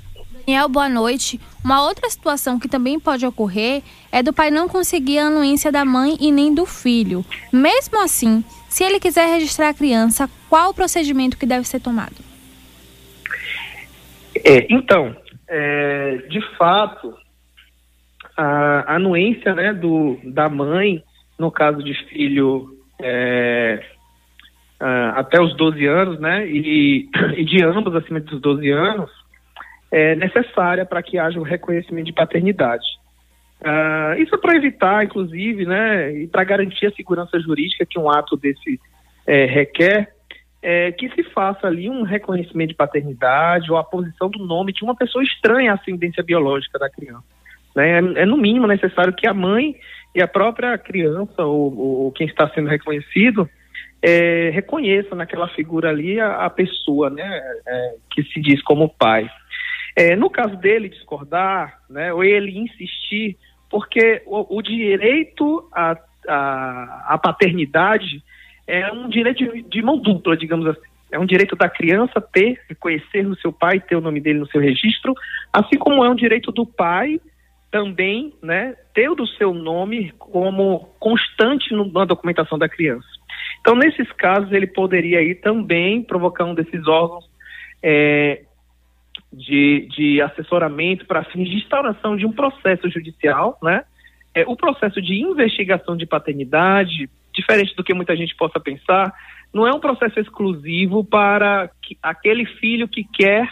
Daniel, 0.49 0.67
boa 0.67 0.89
noite. 0.89 1.39
Uma 1.63 1.87
outra 1.87 2.09
situação 2.09 2.59
que 2.59 2.69
também 2.69 2.99
pode 2.99 3.27
ocorrer 3.27 3.83
é 4.11 4.23
do 4.23 4.33
pai 4.33 4.51
não 4.51 4.67
conseguir 4.67 5.19
a 5.19 5.27
anuência 5.27 5.71
da 5.71 5.85
mãe 5.85 6.17
e 6.19 6.33
nem 6.33 6.55
do 6.55 6.65
filho. 6.65 7.23
Mesmo 7.53 8.03
assim, 8.03 8.43
se 8.67 8.83
ele 8.83 8.99
quiser 8.99 9.27
registrar 9.27 9.69
a 9.69 9.75
criança, 9.75 10.27
qual 10.49 10.71
o 10.71 10.75
procedimento 10.75 11.37
que 11.37 11.45
deve 11.45 11.69
ser 11.69 11.81
tomado? 11.81 12.17
É, 14.43 14.67
então, 14.73 15.15
é, 15.47 16.17
de 16.31 16.41
fato, 16.57 17.15
a 18.35 18.95
anuência 18.95 19.55
né, 19.55 19.75
do, 19.75 20.19
da 20.25 20.49
mãe, 20.49 21.05
no 21.39 21.51
caso 21.51 21.83
de 21.83 21.93
filho 22.09 22.75
é, 23.03 23.85
até 25.15 25.39
os 25.43 25.55
12 25.59 25.85
anos, 25.85 26.19
né, 26.19 26.49
e, 26.49 27.07
e 27.37 27.45
de 27.45 27.63
ambos 27.63 27.95
acima 27.95 28.19
dos 28.19 28.41
12 28.41 28.71
anos, 28.71 29.18
é, 29.91 30.15
necessária 30.15 30.85
para 30.85 31.03
que 31.03 31.19
haja 31.19 31.39
o 31.39 31.45
reconhecimento 31.45 32.07
de 32.07 32.13
paternidade. 32.13 32.87
Uh, 33.61 34.23
isso 34.23 34.35
é 34.35 34.39
para 34.39 34.57
evitar, 34.57 35.05
inclusive, 35.05 35.65
né, 35.65 36.13
e 36.13 36.29
para 36.29 36.45
garantir 36.45 36.87
a 36.87 36.93
segurança 36.93 37.41
jurídica 37.41 37.85
que 37.85 37.99
um 37.99 38.09
ato 38.09 38.37
desse 38.37 38.81
é, 39.27 39.47
requer, 39.47 40.13
é, 40.63 40.93
que 40.93 41.09
se 41.11 41.23
faça 41.25 41.67
ali 41.67 41.91
um 41.91 42.03
reconhecimento 42.03 42.71
de 42.71 42.77
paternidade 42.77 43.71
ou 43.71 43.77
a 43.77 43.85
posição 43.85 44.31
do 44.31 44.45
nome 44.45 44.73
de 44.73 44.85
uma 44.85 44.95
pessoa 44.95 45.25
estranha 45.25 45.73
à 45.73 45.75
ascendência 45.75 46.23
biológica 46.23 46.79
da 46.79 46.89
criança. 46.89 47.25
Né? 47.75 47.93
É, 47.93 48.23
é, 48.23 48.27
no 48.27 48.37
mínimo 48.37 48.67
necessário 48.67 49.13
que 49.13 49.27
a 49.27 49.35
mãe 49.35 49.75
e 50.15 50.23
a 50.23 50.29
própria 50.29 50.77
criança 50.79 51.45
ou, 51.45 51.77
ou 52.05 52.13
quem 52.13 52.27
está 52.27 52.49
sendo 52.51 52.69
reconhecido 52.69 53.49
é, 54.03 54.51
reconheça 54.51 55.15
naquela 55.15 55.49
figura 55.49 55.91
ali 55.91 56.21
a, 56.21 56.47
a 56.47 56.51
pessoa 56.51 57.11
né, 57.11 57.41
é, 57.67 57.95
que 58.11 58.23
se 58.25 58.41
diz 58.41 58.63
como 58.63 58.89
pai. 58.89 59.29
É, 59.99 60.15
no 60.15 60.31
caso 60.31 60.55
dele 60.55 60.89
discordar, 60.89 61.81
né, 61.91 62.13
ou 62.13 62.23
ele 62.23 62.57
insistir, 62.57 63.37
porque 63.69 64.23
o, 64.27 64.59
o 64.59 64.63
direito 64.63 65.69
à, 65.75 65.99
à, 66.29 67.15
à, 67.15 67.19
paternidade 67.19 68.23
é 68.65 68.93
um 68.93 69.09
direito 69.09 69.39
de, 69.39 69.63
de, 69.63 69.83
mão 69.83 69.99
dupla, 69.99 70.37
digamos 70.37 70.69
assim. 70.69 70.87
É 71.11 71.19
um 71.19 71.27
direito 71.27 71.57
da 71.57 71.69
criança 71.69 72.21
ter, 72.21 72.61
conhecer 72.79 73.27
o 73.27 73.35
seu 73.41 73.53
pai, 73.53 73.81
ter 73.81 73.97
o 73.97 74.01
nome 74.01 74.21
dele 74.21 74.39
no 74.39 74.47
seu 74.47 74.61
registro, 74.61 75.13
assim 75.53 75.77
como 75.77 76.05
é 76.05 76.09
um 76.09 76.15
direito 76.15 76.53
do 76.53 76.65
pai 76.65 77.21
também, 77.69 78.33
né, 78.41 78.77
ter 78.95 79.11
o 79.11 79.27
seu 79.27 79.53
nome 79.53 80.13
como 80.17 80.95
constante 81.01 81.75
na 81.75 82.05
documentação 82.05 82.57
da 82.57 82.69
criança. 82.69 83.09
Então, 83.61 83.75
nesses 83.75 84.13
casos, 84.13 84.53
ele 84.53 84.69
poderia 84.69 85.19
aí 85.19 85.35
também 85.35 86.05
provocar 86.05 86.45
um 86.45 86.55
desses 86.55 86.87
órgãos 86.87 87.29
é, 87.83 88.45
de, 89.33 89.89
de 89.95 90.21
assessoramento 90.23 91.07
para 91.07 91.25
fins 91.25 91.49
de 91.49 91.57
instauração 91.57 92.17
de 92.17 92.27
um 92.27 92.33
processo 92.33 92.89
judicial, 92.89 93.59
né? 93.63 93.85
É, 94.35 94.45
o 94.47 94.57
processo 94.57 95.01
de 95.01 95.15
investigação 95.21 95.97
de 95.97 96.07
paternidade, 96.07 97.09
diferente 97.33 97.75
do 97.75 97.85
que 97.85 97.95
muita 97.95 98.17
gente 98.17 98.35
possa 98.37 98.61
pensar, 98.61 99.13
não 99.53 99.67
é 99.67 99.73
um 99.73 99.81
processo 99.81 100.19
exclusivo 100.21 101.05
para 101.05 101.71
que, 101.83 101.97
aquele 102.03 102.45
filho 102.45 102.89
que 102.89 103.05
quer 103.05 103.49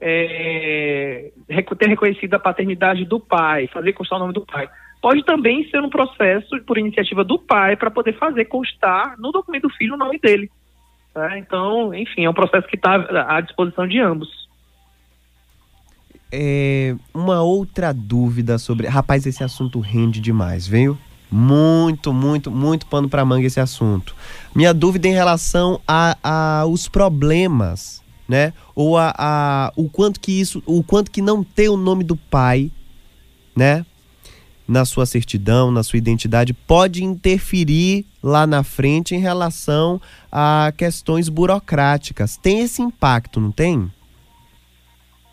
é, 0.00 1.32
ter 1.78 1.88
reconhecido 1.88 2.34
a 2.34 2.38
paternidade 2.38 3.04
do 3.04 3.18
pai, 3.18 3.66
fazer 3.68 3.92
constar 3.92 4.18
o 4.18 4.20
nome 4.20 4.32
do 4.32 4.44
pai. 4.44 4.68
Pode 5.00 5.24
também 5.24 5.68
ser 5.70 5.80
um 5.80 5.90
processo 5.90 6.60
por 6.64 6.78
iniciativa 6.78 7.22
do 7.22 7.38
pai 7.38 7.76
para 7.76 7.90
poder 7.90 8.14
fazer 8.14 8.46
constar 8.46 9.14
no 9.18 9.30
documento 9.30 9.62
do 9.62 9.74
filho 9.74 9.94
o 9.94 9.98
nome 9.98 10.18
dele. 10.18 10.50
Tá? 11.12 11.38
Então, 11.38 11.94
enfim, 11.94 12.24
é 12.24 12.30
um 12.30 12.34
processo 12.34 12.66
que 12.66 12.76
está 12.76 12.94
à 13.28 13.40
disposição 13.40 13.86
de 13.86 14.00
ambos 14.00 14.45
é, 16.30 16.96
uma 17.14 17.42
outra 17.42 17.92
dúvida 17.92 18.58
sobre. 18.58 18.86
Rapaz, 18.86 19.26
esse 19.26 19.44
assunto 19.44 19.80
rende 19.80 20.20
demais, 20.20 20.66
veio? 20.66 20.98
Muito, 21.30 22.12
muito, 22.12 22.50
muito 22.50 22.86
pano 22.86 23.08
para 23.08 23.24
manga 23.24 23.46
esse 23.46 23.60
assunto. 23.60 24.14
Minha 24.54 24.72
dúvida 24.72 25.08
em 25.08 25.12
relação 25.12 25.80
a, 25.86 26.16
a 26.22 26.66
os 26.66 26.88
problemas, 26.88 28.02
né? 28.28 28.52
Ou 28.74 28.96
a, 28.96 29.12
a, 29.16 29.72
o 29.76 29.88
quanto 29.88 30.20
que 30.20 30.32
isso, 30.32 30.62
o 30.66 30.82
quanto 30.82 31.10
que 31.10 31.20
não 31.20 31.42
ter 31.42 31.68
o 31.68 31.76
nome 31.76 32.04
do 32.04 32.16
pai, 32.16 32.70
né? 33.54 33.84
Na 34.68 34.84
sua 34.84 35.06
certidão, 35.06 35.70
na 35.70 35.84
sua 35.84 35.96
identidade, 35.96 36.52
pode 36.52 37.04
interferir 37.04 38.04
lá 38.20 38.48
na 38.48 38.64
frente 38.64 39.14
em 39.14 39.20
relação 39.20 40.00
a 40.30 40.72
questões 40.76 41.28
burocráticas. 41.28 42.36
Tem 42.36 42.60
esse 42.60 42.82
impacto, 42.82 43.40
não 43.40 43.52
tem? 43.52 43.90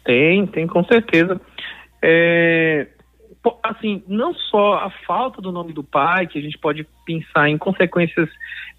Tem, 0.04 0.46
tem 0.48 0.68
com 0.68 0.84
certeza. 0.84 1.40
É, 2.02 2.88
assim, 3.64 4.04
não 4.08 4.34
só 4.34 4.76
a 4.76 4.90
falta 5.06 5.42
do 5.42 5.52
nome 5.52 5.74
do 5.74 5.84
pai, 5.84 6.28
que 6.28 6.38
a 6.38 6.42
gente 6.42 6.58
pode 6.58 6.86
pensar 7.06 7.50
em 7.50 7.58
consequências 7.58 8.30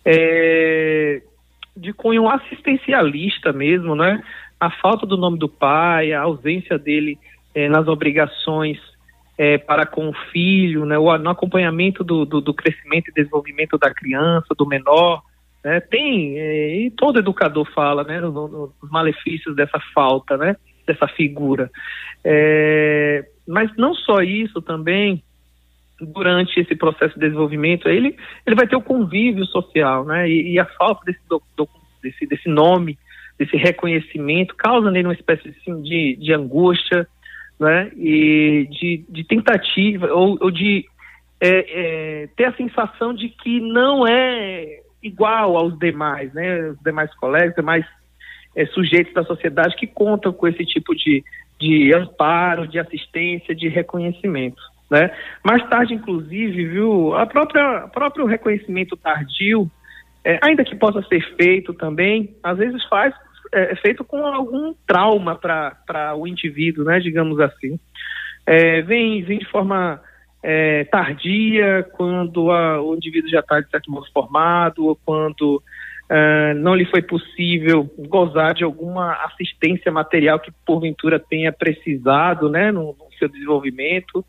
é, 0.05 1.23
de 1.77 1.93
cunho 1.93 2.29
assistencialista 2.29 3.53
mesmo, 3.53 3.95
né? 3.95 4.23
A 4.61 4.71
falta 4.71 5.07
do 5.07 5.17
nome 5.17 5.39
do 5.39 5.49
pai, 5.49 6.13
a 6.13 6.23
ausência 6.23 6.79
dele 6.79 7.19
é, 7.55 7.69
nas 7.69 7.89
obrigações 7.89 8.79
é, 9.37 9.59
para 9.59 9.85
com 9.85 10.09
o 10.09 10.15
filho, 10.33 10.85
né? 10.85 10.99
O, 10.99 11.17
no 11.19 11.31
acompanhamento 11.31 12.05
do, 12.05 12.25
do, 12.25 12.41
do, 12.41 12.55
crescimento 12.55 13.09
e 13.09 13.15
desenvolvimento 13.15 13.77
da 13.77 13.93
criança, 13.93 14.55
do 14.57 14.67
menor, 14.67 15.23
né? 15.65 15.81
Tem, 15.81 16.39
é, 16.39 16.77
e 16.77 16.91
todo 16.91 17.19
educador 17.19 17.67
fala, 17.75 18.05
né? 18.05 18.21
Nos 18.21 18.73
malefícios 18.83 19.57
dessa 19.57 19.81
falta, 19.93 20.37
né? 20.37 20.57
Dessa 20.87 21.07
figura. 21.09 21.71
É, 22.25 23.25
mas 23.47 23.71
não 23.77 23.95
só 23.95 24.23
isso 24.23 24.63
também, 24.63 25.23
durante 26.01 26.59
esse 26.59 26.75
processo 26.75 27.15
de 27.15 27.21
desenvolvimento, 27.21 27.89
ele, 27.89 28.17
ele 28.47 28.57
vai 28.57 28.67
ter 28.67 28.77
o 28.77 28.83
convívio 28.83 29.45
social, 29.47 30.05
né? 30.05 30.29
E, 30.29 30.53
e 30.53 30.59
a 30.59 30.65
falta 30.65 31.05
desse, 31.05 31.21
do, 31.29 31.43
do, 31.57 31.69
desse, 32.03 32.27
desse 32.27 32.49
nome, 32.49 32.99
desse 33.39 33.57
reconhecimento, 33.57 34.55
causa 34.55 34.91
nele 34.91 35.09
uma 35.09 35.15
espécie 35.15 35.49
assim, 35.49 35.83
de, 35.83 36.17
de 36.17 36.33
angústia, 36.33 37.07
né? 37.59 37.91
E 37.97 38.69
de, 38.71 39.05
de 39.09 39.25
tentativa, 39.25 40.13
ou, 40.13 40.39
ou 40.41 40.51
de 40.51 40.85
é, 41.41 42.23
é, 42.23 42.27
ter 42.37 42.45
a 42.45 42.57
sensação 42.57 43.13
de 43.15 43.29
que 43.29 43.61
não 43.61 44.07
é 44.07 44.81
igual 45.03 45.57
aos 45.57 45.79
demais, 45.79 46.33
né? 46.33 46.71
Os 46.71 46.79
demais 46.81 47.15
colegas, 47.15 47.55
demais 47.55 47.85
é, 48.55 48.67
sujeitos 48.67 49.13
da 49.13 49.25
sociedade 49.25 49.77
que 49.77 49.87
contam 49.87 50.33
com 50.33 50.47
esse 50.47 50.65
tipo 50.65 50.95
de, 50.95 51.25
de 51.59 51.95
amparo, 51.95 52.67
de 52.67 52.79
assistência, 52.79 53.55
de 53.55 53.69
reconhecimento. 53.69 54.63
Né? 54.91 55.11
Mais 55.43 55.67
tarde, 55.69 55.95
inclusive, 55.95 56.67
viu, 56.67 57.15
a 57.15 57.27
própria 57.27 57.89
próprio 57.89 58.27
reconhecimento 58.27 58.97
tardio, 58.97 59.71
é, 60.25 60.39
ainda 60.43 60.65
que 60.65 60.77
possa 60.77 61.03
ser 61.03 61.21
feito 61.37 61.75
também, 61.75 62.35
às 62.43 62.59
vezes 62.59 62.85
faz 62.85 63.15
é, 63.53 63.73
é 63.73 63.77
feito 63.77 64.05
com 64.05 64.25
algum 64.27 64.75
trauma 64.87 65.37
para 65.37 66.15
o 66.17 66.27
indivíduo, 66.27 66.85
né, 66.85 67.01
digamos 67.01 67.41
assim. 67.41 67.79
É, 68.47 68.83
vem, 68.83 69.23
vem 69.23 69.39
de 69.39 69.47
forma 69.47 70.01
é, 70.43 70.85
tardia, 70.85 71.89
quando 71.93 72.51
a, 72.51 72.83
o 72.83 72.95
indivíduo 72.95 73.31
já 73.31 73.41
está, 73.41 73.61
de 73.61 73.71
certo 73.71 73.91
modo, 73.91 74.07
formado, 74.13 74.87
ou 74.87 74.97
quando 74.97 75.63
uh, 76.11 76.55
não 76.59 76.75
lhe 76.75 76.85
foi 76.87 77.03
possível 77.03 77.89
gozar 78.09 78.55
de 78.55 78.65
alguma 78.65 79.13
assistência 79.25 79.91
material 79.91 80.39
que 80.39 80.53
porventura 80.67 81.19
tenha 81.19 81.53
precisado 81.53 82.49
né, 82.49 82.71
no, 82.71 82.97
no 82.99 83.07
seu 83.19 83.29
desenvolvimento. 83.29 84.25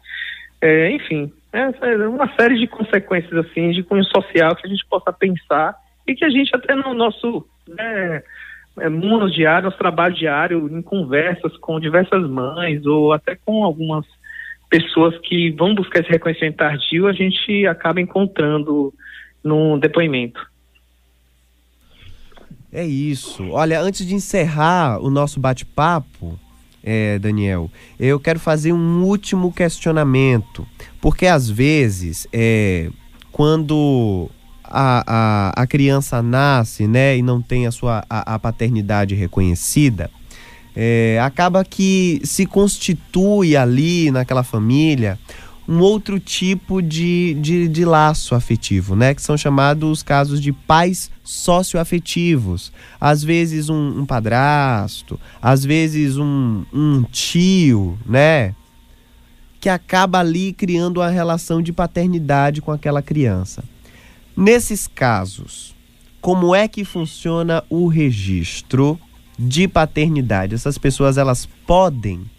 É, 0.62 0.91
enfim, 0.91 1.32
é 1.53 2.08
uma 2.08 2.34
série 2.36 2.58
de 2.58 2.67
consequências 2.67 3.34
assim 3.34 3.72
de 3.72 3.84
cunho 3.84 4.03
social 4.05 4.55
que 4.55 4.65
a 4.65 4.70
gente 4.70 4.86
possa 4.89 5.12
pensar 5.13 5.75
e 6.08 6.15
que 6.15 6.25
a 6.25 6.29
gente 6.29 6.55
até 6.55 6.75
no 6.75 6.94
nosso 6.94 7.46
né, 7.67 8.24
é, 8.79 8.89
no 8.89 9.29
diário, 9.29 9.65
nosso 9.65 9.77
trabalho 9.77 10.13
diário, 10.13 10.67
em 10.77 10.82
conversas 10.82 11.55
com 11.58 11.79
diversas 11.79 12.27
mães 12.29 12.86
ou 12.86 13.13
até 13.13 13.36
com 13.36 13.63
algumas 13.63 14.05
pessoas 14.70 15.17
que 15.20 15.51
vão 15.51 15.74
buscar 15.74 16.01
esse 16.01 16.10
reconhecimento 16.10 16.58
tardio, 16.58 17.08
a 17.08 17.13
gente 17.13 17.65
acaba 17.65 18.01
encontrando 18.01 18.94
no 19.44 19.77
depoimento. 19.77 20.46
É 22.75 22.86
isso. 22.86 23.51
Olha, 23.51 23.79
antes 23.79 24.05
de 24.05 24.13
encerrar 24.13 25.00
o 25.01 25.10
nosso 25.10 25.39
bate-papo, 25.39 26.38
é, 26.84 27.17
Daniel, 27.17 27.72
eu 27.98 28.20
quero 28.20 28.38
fazer 28.38 28.74
um 28.74 29.01
último 29.01 29.50
questionamento. 29.50 30.67
Porque 31.00 31.25
às 31.25 31.50
vezes, 31.50 32.27
é, 32.34 32.89
quando 33.32 34.29
a, 34.62 35.53
a, 35.55 35.62
a 35.62 35.67
criança 35.67 36.22
nasce 36.22 36.86
né, 36.86 37.15
e 37.17 37.22
não 37.22 37.41
tem 37.41 37.65
a 37.65 37.72
sua 37.72 38.03
a, 38.10 38.36
a 38.36 38.39
paternidade 38.39 39.15
reconhecida, 39.15 40.12
é, 40.75 41.17
acaba 41.24 41.63
que 41.63 42.20
se 42.25 42.46
constitui 42.46 43.55
ali 43.55 44.12
naquela 44.12 44.44
família 44.44 45.17
um 45.67 45.79
outro 45.79 46.19
tipo 46.19 46.81
de, 46.81 47.34
de, 47.36 47.67
de, 47.67 47.86
laço 47.86 48.36
afetivo, 48.36 48.95
né? 48.95 49.13
Que 49.13 49.22
são 49.22 49.36
chamados 49.36 50.03
casos 50.03 50.39
de 50.39 50.51
pais 50.51 51.10
socioafetivos. 51.24 52.72
Às 53.01 53.24
vezes 53.24 53.69
um, 53.69 54.01
um 54.01 54.05
padrasto, 54.05 55.19
às 55.41 55.65
vezes 55.65 56.17
um, 56.17 56.63
um 56.72 57.03
tio, 57.12 57.98
né? 58.05 58.53
Que 59.60 59.69
acaba 59.69 60.19
ali 60.19 60.53
criando 60.53 60.98
uma 60.98 61.10
relação 61.10 61.62
de 61.62 61.74
paternidade 61.74 62.62
com 62.62 62.72
aquela 62.72 63.01
criança. 63.01 63.63
Nesses 64.38 64.86
casos, 64.86 65.74
como 66.22 66.53
é 66.53 66.67
que 66.67 66.86
funciona 66.86 67.63
o 67.69 67.88
registro 67.88 69.00
de 69.38 69.67
paternidade? 69.67 70.53
Essas 70.53 70.77
pessoas 70.77 71.17
elas 71.17 71.48
podem 71.65 72.29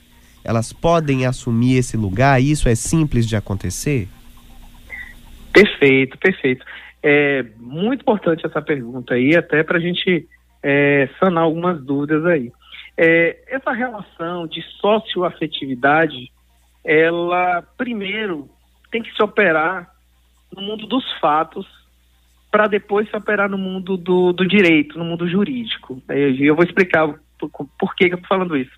elas 0.47 0.73
podem 0.73 1.27
assumir 1.27 1.77
esse 1.77 1.97
lugar? 1.97 2.41
Isso 2.41 2.69
é 2.69 2.75
simples 2.77 3.27
de 3.27 3.35
acontecer? 3.35 4.07
Perfeito, 5.53 6.17
perfeito. 6.19 6.65
É 7.03 7.45
muito 7.59 8.03
importante 8.03 8.47
essa 8.47 8.63
pergunta 8.63 9.15
aí, 9.15 9.35
até 9.35 9.65
para 9.65 9.79
a 9.79 9.81
gente 9.81 10.29
é, 10.63 11.09
sanar 11.19 11.43
algumas 11.43 11.83
dúvidas 11.83 12.25
aí. 12.27 12.53
É, 12.97 13.37
essa 13.49 13.73
relação 13.73 14.47
de 14.47 14.63
socioafetividade, 14.81 16.31
ela 16.85 17.63
primeiro 17.77 18.49
tem 18.91 19.03
que 19.03 19.13
se 19.15 19.23
operar 19.23 19.91
no 20.55 20.63
mundo 20.63 20.87
dos 20.87 21.05
fatos 21.21 21.67
para 22.51 22.69
depois 22.69 23.11
se 23.11 23.17
operar 23.17 23.51
no 23.51 23.59
mundo 23.59 23.97
do, 23.97 24.33
do 24.33 24.47
direito, 24.47 24.99
no 24.99 25.05
mundo 25.05 25.29
jurídico. 25.29 26.01
Eu 26.09 26.55
vou 26.55 26.65
explicar 26.65 27.07
por, 27.39 27.51
por 27.79 27.95
que, 27.95 28.07
que 28.07 28.15
eu 28.15 28.19
estou 28.19 28.29
falando 28.29 28.57
isso. 28.57 28.73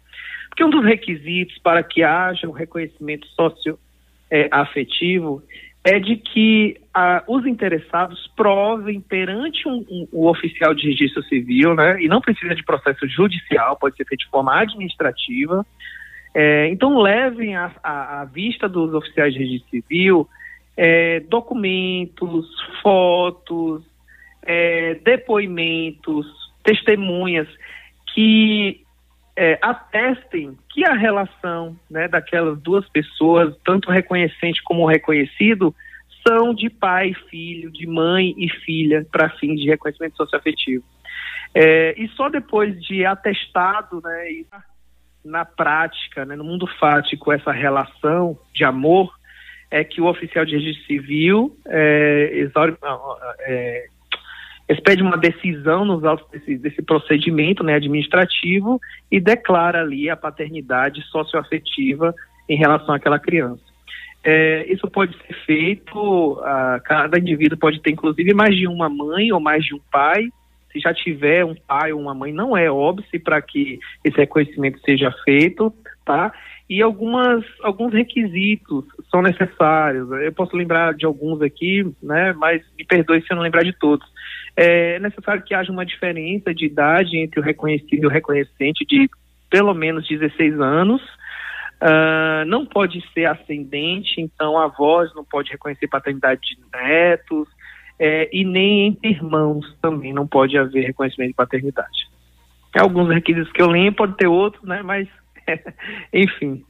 Porque 0.59 0.65
um 0.65 0.71
dos 0.71 0.85
requisitos 0.85 1.57
para 1.59 1.85
que 1.85 2.03
haja 2.03 2.49
um 2.49 2.51
reconhecimento 2.51 3.29
socioafetivo 3.29 5.41
é 5.85 6.01
de 6.01 6.17
que 6.17 6.81
ah, 6.93 7.23
os 7.29 7.47
interessados 7.47 8.27
provem 8.35 9.01
perante 9.01 9.69
um, 9.69 9.87
um, 9.89 10.09
o 10.11 10.29
oficial 10.29 10.75
de 10.75 10.89
registro 10.89 11.23
civil, 11.23 11.77
né, 11.77 12.03
e 12.03 12.09
não 12.09 12.21
precisa 12.21 12.57
de 12.57 12.65
processo 12.65 13.07
judicial, 13.07 13.77
pode 13.77 13.97
ser 13.97 14.05
feito 14.05 14.25
de 14.25 14.31
forma 14.31 14.61
administrativa. 14.61 15.65
É, 16.35 16.69
então, 16.71 17.01
levem 17.01 17.55
à 17.55 18.29
vista 18.33 18.69
dos 18.69 18.93
oficiais 18.93 19.35
de 19.35 19.39
registro 19.39 19.71
civil 19.71 20.29
é, 20.77 21.21
documentos, 21.21 22.49
fotos, 22.83 23.85
é, 24.43 24.95
depoimentos, 25.05 26.27
testemunhas 26.65 27.47
que 28.13 28.88
é, 29.39 29.57
atestem 29.63 30.59
que 30.69 30.85
a 30.85 30.95
relação 30.95 31.79
né, 31.89 32.09
daquelas 32.09 32.59
duas 32.61 32.89
pessoas, 32.89 33.55
tanto 33.65 33.89
reconhecente 33.89 34.61
como 34.65 34.85
reconhecido, 34.85 35.73
são 36.27 36.53
de 36.53 36.69
pai 36.69 37.11
e 37.11 37.31
filho, 37.31 37.71
de 37.71 37.87
mãe 37.87 38.35
e 38.37 38.51
filha, 38.51 39.07
para 39.13 39.31
fins 39.31 39.61
de 39.61 39.69
reconhecimento 39.69 40.17
socioafetivo. 40.17 40.83
É, 41.55 41.95
e 41.97 42.09
só 42.09 42.29
depois 42.29 42.83
de 42.83 43.07
atestado, 43.07 44.03
né, 44.03 44.33
e 44.33 44.47
na 45.25 45.45
prática, 45.45 46.25
né, 46.25 46.35
no 46.35 46.43
mundo 46.43 46.67
fático, 46.67 47.31
essa 47.31 47.53
relação 47.53 48.37
de 48.53 48.65
amor, 48.65 49.17
é 49.71 49.85
que 49.85 50.01
o 50.01 50.07
oficial 50.07 50.45
de 50.45 50.57
registro 50.57 50.85
civil 50.85 51.57
é, 51.65 52.31
exaure, 52.33 52.77
é, 53.41 53.87
expede 54.69 55.03
uma 55.03 55.17
decisão 55.17 55.85
nos 55.85 56.05
autos 56.05 56.29
desse, 56.31 56.59
desse 56.59 56.83
procedimento 56.83 57.65
né, 57.65 57.75
administrativo 57.75 58.81
e 59.11 59.19
declara 59.19 59.81
ali 59.81 60.11
a 60.11 60.17
paternidade 60.17 61.03
socioafetiva 61.07 62.15
em 62.49 62.57
relação 62.57 62.95
àquela 62.95 63.19
criança. 63.19 63.63
É, 64.23 64.71
isso 64.71 64.89
pode 64.91 65.17
ser 65.17 65.35
feito, 65.47 66.41
a, 66.45 66.81
cada 66.85 67.19
indivíduo 67.19 67.57
pode 67.57 67.81
ter 67.81 67.91
inclusive 67.91 68.35
mais 68.35 68.55
de 68.55 68.67
uma 68.67 68.89
mãe 68.89 69.33
ou 69.33 69.41
mais 69.41 69.65
de 69.65 69.75
um 69.75 69.81
pai. 69.91 70.29
Se 70.71 70.81
já 70.81 70.93
tiver 70.93 71.47
um 71.47 71.55
pai 71.55 71.93
ou 71.93 72.01
uma 72.01 72.15
mãe, 72.15 72.31
não 72.31 72.55
é 72.55 72.71
óbvio 72.71 73.07
para 73.25 73.41
que 73.41 73.79
esse 74.05 74.19
reconhecimento 74.19 74.79
seja 74.81 75.11
feito, 75.25 75.73
tá? 76.05 76.31
E 76.69 76.83
algumas, 76.83 77.43
alguns 77.63 77.95
requisitos 77.95 78.85
são 79.11 79.23
necessários. 79.23 80.11
Eu 80.11 80.33
posso 80.35 80.55
lembrar 80.55 80.93
de 80.93 81.07
alguns 81.07 81.41
aqui, 81.41 81.91
né? 82.03 82.35
Mas 82.35 82.63
me 82.77 82.85
perdoe 82.85 83.23
se 83.23 83.33
eu 83.33 83.37
não 83.37 83.43
lembrar 83.43 83.63
de 83.63 83.73
todos 83.73 84.07
é 84.61 84.99
necessário 84.99 85.43
que 85.45 85.55
haja 85.55 85.71
uma 85.71 85.87
diferença 85.87 86.53
de 86.53 86.67
idade 86.67 87.17
entre 87.17 87.39
o 87.39 87.43
reconhecido 87.43 88.03
e 88.03 88.07
o 88.07 88.11
reconhecente 88.11 88.85
de 88.85 89.09
pelo 89.49 89.73
menos 89.73 90.09
16 90.09 90.61
anos. 90.61 91.01
Uh, 91.81 92.45
não 92.49 92.67
pode 92.67 93.01
ser 93.15 93.27
ascendente, 93.27 94.21
então 94.21 94.59
a 94.59 94.67
não 95.15 95.25
pode 95.25 95.53
reconhecer 95.53 95.87
paternidade 95.87 96.41
de 96.41 96.59
netos, 96.77 97.47
é, 98.01 98.29
e 98.33 98.45
nem 98.45 98.89
entre 98.89 99.11
irmãos 99.11 99.65
também 99.81 100.13
não 100.13 100.27
pode 100.27 100.59
haver 100.59 100.87
reconhecimento 100.87 101.31
de 101.31 101.37
paternidade. 101.37 102.09
Alguns 102.77 103.09
requisitos 103.15 103.53
que 103.53 103.63
eu 103.63 103.69
lembro, 103.69 103.95
pode 103.95 104.17
ter 104.17 104.27
outros, 104.27 104.65
né? 104.65 104.83
Mas, 104.83 105.09
enfim. 106.13 106.65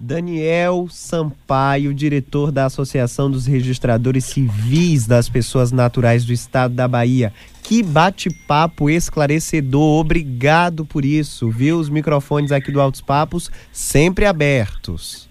Daniel 0.00 0.86
Sampaio, 0.88 1.92
diretor 1.92 2.50
da 2.50 2.64
Associação 2.64 3.30
dos 3.30 3.46
Registradores 3.46 4.24
Civis 4.24 5.06
das 5.06 5.28
Pessoas 5.28 5.70
Naturais 5.70 6.24
do 6.24 6.32
Estado 6.32 6.74
da 6.74 6.88
Bahia. 6.88 7.34
Que 7.62 7.82
bate-papo 7.82 8.88
esclarecedor, 8.88 10.00
obrigado 10.00 10.86
por 10.86 11.04
isso, 11.04 11.50
viu? 11.50 11.78
Os 11.78 11.90
microfones 11.90 12.50
aqui 12.50 12.72
do 12.72 12.80
Altos 12.80 13.02
Papos 13.02 13.50
sempre 13.70 14.24
abertos. 14.24 15.28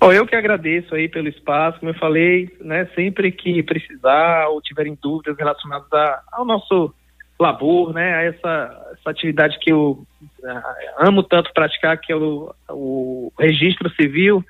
Bom, 0.00 0.10
eu 0.10 0.26
que 0.26 0.34
agradeço 0.34 0.94
aí 0.94 1.06
pelo 1.06 1.28
espaço, 1.28 1.80
como 1.80 1.90
eu 1.90 1.98
falei, 1.98 2.48
né, 2.60 2.86
sempre 2.94 3.30
que 3.30 3.62
precisar 3.62 4.48
ou 4.48 4.60
tiverem 4.62 4.98
dúvidas 5.02 5.36
relacionadas 5.36 5.92
a, 5.92 6.22
ao 6.32 6.46
nosso 6.46 6.94
labor, 7.38 7.92
né, 7.92 8.14
a 8.14 8.22
essa, 8.22 8.94
essa 8.98 9.10
atividade 9.10 9.58
que 9.58 9.72
eu 9.72 10.06
uh, 10.42 11.06
amo 11.06 11.22
tanto 11.22 11.52
praticar, 11.52 11.98
que 11.98 12.12
é 12.12 12.16
o, 12.16 12.54
o 12.70 13.32
registro 13.38 13.90
civil, 13.90 14.44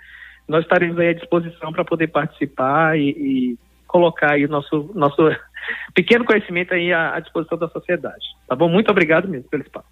nós 0.46 0.62
estaremos 0.62 0.98
aí 0.98 1.08
à 1.08 1.14
disposição 1.14 1.72
para 1.72 1.84
poder 1.84 2.08
participar 2.08 2.98
e, 2.98 3.10
e, 3.10 3.58
colocar 3.86 4.32
aí 4.32 4.44
o 4.44 4.48
nosso, 4.48 4.90
nosso 4.94 5.22
pequeno 5.94 6.24
conhecimento 6.24 6.74
aí 6.74 6.92
à, 6.92 7.14
à 7.14 7.20
disposição 7.20 7.56
da 7.56 7.68
sociedade. 7.68 8.24
Tá 8.46 8.54
bom? 8.54 8.68
Muito 8.68 8.90
obrigado 8.90 9.28
mesmo 9.28 9.48
pelo 9.48 9.62
espaço. 9.62 9.86